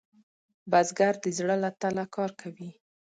[0.71, 2.69] بزګر د زړۀ له تله کار کوي